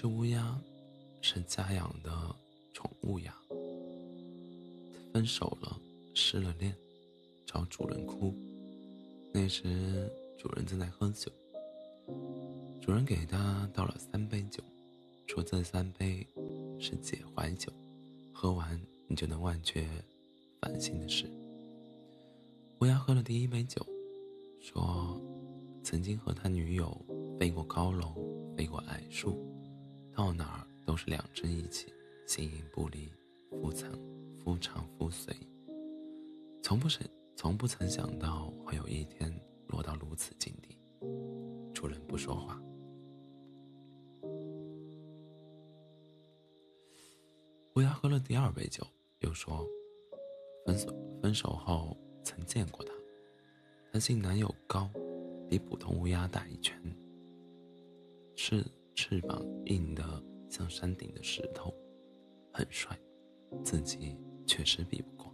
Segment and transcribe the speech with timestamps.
[0.00, 0.56] 只乌鸦
[1.20, 2.12] 是家养的
[2.72, 3.34] 宠物鸭，
[5.12, 5.76] 分手了，
[6.14, 6.72] 失了恋，
[7.44, 8.32] 找主人哭。
[9.32, 10.08] 那时
[10.38, 11.32] 主人正在喝酒，
[12.80, 14.62] 主人给他倒了三杯酒，
[15.26, 16.24] 说这三杯
[16.78, 17.72] 是解怀酒，
[18.32, 19.84] 喝完你就能忘却
[20.60, 21.28] 烦心的事。
[22.78, 23.84] 乌鸦喝了第一杯酒，
[24.60, 25.20] 说
[25.82, 26.96] 曾经和他女友
[27.40, 28.14] 飞过高楼，
[28.56, 29.44] 飞过矮树，
[30.18, 31.94] 到哪儿都是两只一起，
[32.26, 33.08] 形影不离，
[33.52, 33.88] 夫曾
[34.36, 35.32] 夫长夫随，
[36.60, 39.32] 从不曾从不曾想到会有一天
[39.68, 40.76] 落到如此境地。
[41.72, 42.60] 主人不说话。
[47.76, 48.84] 乌鸦喝了第二杯酒，
[49.20, 49.64] 又说
[50.66, 50.92] ：“分手
[51.22, 52.92] 分手后曾见过他，
[53.92, 54.90] 他性男友高，
[55.48, 56.76] 比普通乌鸦大一圈，
[58.34, 58.64] 是
[59.00, 60.02] 翅膀硬得
[60.48, 61.72] 像山顶的石头，
[62.52, 62.98] 很帅，
[63.62, 65.32] 自己确实比不过。”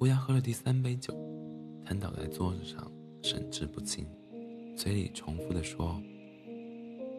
[0.00, 1.14] 乌鸦喝了第三杯酒，
[1.82, 4.06] 瘫倒在桌子上，神志不清，
[4.76, 5.98] 嘴里重复的说：“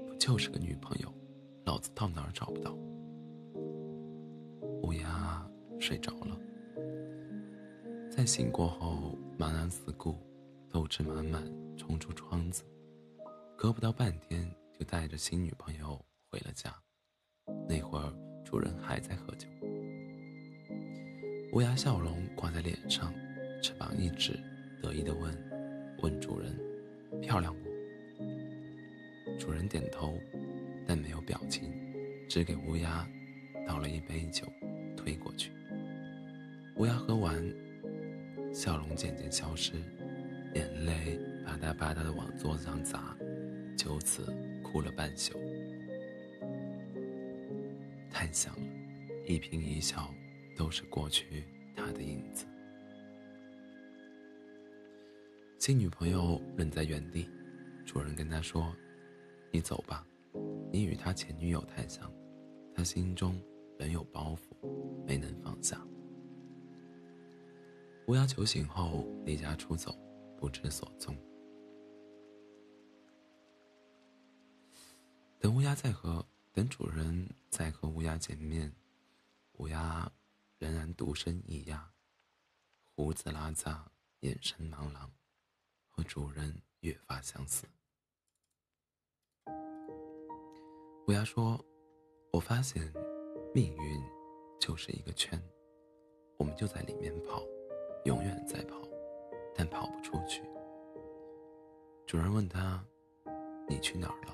[0.07, 1.11] 不就是个女朋友？”
[1.65, 2.77] 老子到哪儿找不到？
[4.83, 5.49] 乌鸦
[5.79, 6.39] 睡着了，
[8.11, 10.15] 在醒过后茫然四顾，
[10.69, 11.43] 斗志满满
[11.75, 12.63] 冲出窗子，
[13.63, 14.45] 隔不到半天
[14.77, 15.97] 就带着新女朋友
[16.29, 16.69] 回了家。
[17.65, 19.47] 那会儿主人还在喝酒，
[21.53, 23.13] 乌鸦笑容挂在脸上，
[23.61, 24.37] 翅膀一指，
[24.81, 25.33] 得意的问
[26.03, 26.53] ：“问主人，
[27.21, 27.69] 漂亮不？”
[29.39, 30.13] 主人点头。
[30.85, 31.71] 但没有表情，
[32.27, 33.07] 只给乌鸦
[33.65, 34.45] 倒了一杯酒，
[34.97, 35.53] 推过去。
[36.75, 37.41] 乌鸦喝完，
[38.53, 39.71] 笑容渐渐消失，
[40.53, 43.15] 眼泪吧嗒吧嗒的往桌子上砸，
[43.75, 44.25] 就此
[44.63, 45.33] 哭了半宿。
[48.09, 48.67] 太像了，
[49.25, 50.13] 一颦一笑
[50.55, 51.43] 都是过去
[51.75, 52.45] 他的影子。
[55.59, 57.29] 新女朋友愣在原地，
[57.85, 58.75] 主人跟他说
[59.51, 60.05] ：“你走吧。”
[60.71, 62.11] 你与他前女友太像，
[62.73, 63.39] 他心中
[63.77, 65.79] 仍有包袱，没能放下。
[68.07, 69.95] 乌鸦酒醒后离家出走，
[70.35, 71.15] 不知所踪。
[75.43, 78.73] 等乌鸦再和等主人再和乌鸦见面，
[79.57, 80.09] 乌鸦
[80.57, 81.91] 仍然独身一鸦，
[82.95, 83.77] 胡子拉碴，
[84.21, 85.11] 眼神茫然，
[85.89, 87.67] 和主人越发相似。
[91.07, 91.59] 乌鸦说
[92.31, 92.81] ：“我发现，
[93.53, 94.01] 命运
[94.61, 95.37] 就是一个圈，
[96.37, 97.43] 我们就在里面跑，
[98.05, 98.81] 永远在跑，
[99.53, 100.41] 但跑不出去。”
[102.07, 102.81] 主人问他
[103.67, 104.33] ：“你去哪儿了？”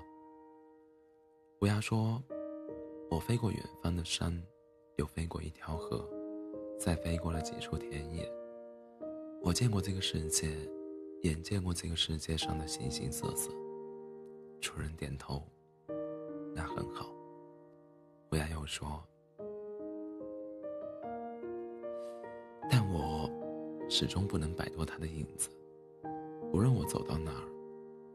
[1.62, 2.24] 乌鸦说
[3.12, 4.32] ：“我飞过远方的山，
[4.96, 6.10] 又飞过一条河，
[6.80, 8.32] 再飞过了几处田野。
[9.44, 10.56] 我见过这个世界，
[11.22, 13.52] 也见过这个世界上的形形色色。”
[14.62, 15.44] 主人点头。
[16.56, 17.14] 那很好，
[18.32, 19.04] 乌鸦又说
[22.72, 23.30] ：“但我
[23.90, 25.50] 始终不能摆脱他的影子。
[26.54, 27.44] 无论我走到哪儿，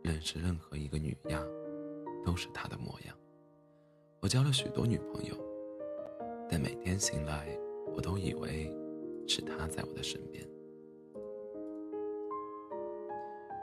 [0.03, 1.39] 认识任何一个女鸭，
[2.25, 3.15] 都是他的模样。
[4.25, 5.35] 我交了许多女朋友，
[6.49, 7.47] 但每天醒来，
[7.95, 8.75] 我都以为
[9.29, 10.43] 是他在我的身边。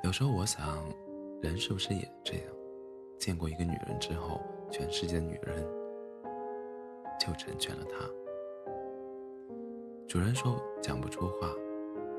[0.03, 0.87] 有时候我想，
[1.41, 2.43] 人是不是也这样？
[3.17, 4.39] 见过一个女人之后。”
[4.71, 5.67] 全世界的女人
[7.19, 8.09] 就成全了他。
[10.07, 11.53] 主人说讲不出话，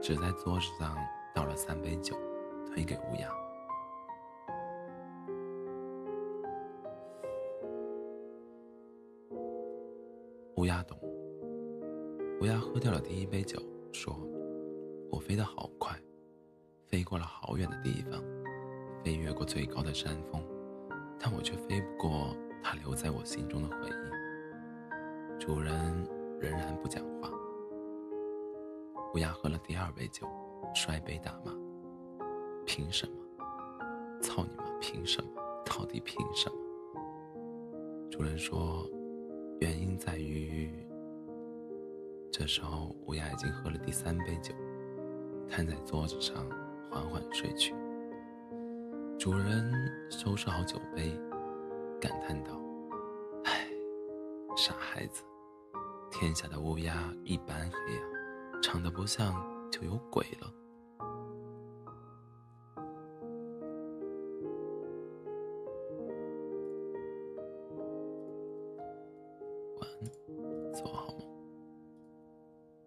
[0.03, 0.94] 只在桌子上
[1.34, 2.14] 倒了三杯酒，
[2.66, 3.41] 推给乌鸦。
[10.62, 10.97] 乌鸦懂。
[12.41, 14.17] 乌鸦喝掉了第一杯酒，说
[15.10, 16.01] ：“我飞得好快，
[16.86, 18.22] 飞过了好远的地方，
[19.03, 20.41] 飞越过最高的山峰。”
[21.19, 25.41] 但我却飞不过他留在我心中的回忆。
[25.41, 25.75] 主人
[26.39, 27.28] 仍然不讲话。
[29.15, 30.28] 乌鸦喝了第二杯酒，
[30.77, 31.53] 摔杯大骂
[32.65, 33.15] ：“凭什么？
[34.21, 34.65] 操你妈！
[34.81, 35.31] 凭什么？
[35.65, 36.57] 到底凭什么？”
[38.13, 38.89] 主人说
[39.62, 40.68] ：“原因在于……”
[42.32, 44.53] 这时候，乌鸦已经喝了第三杯酒，
[45.48, 46.44] 瘫在桌子上
[46.91, 47.72] 缓缓睡去。
[49.16, 49.72] 主人
[50.10, 51.16] 收拾好酒杯，
[52.00, 52.60] 感叹道
[53.44, 53.68] ：“唉，
[54.56, 55.22] 傻孩子，
[56.10, 58.03] 天下的乌鸦一般黑啊，
[58.60, 59.32] 长得不像
[59.70, 60.53] 就有鬼了。”